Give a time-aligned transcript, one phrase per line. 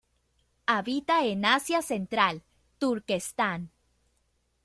[0.65, 2.41] Habita en Asia Central;
[2.79, 3.69] Turquestán.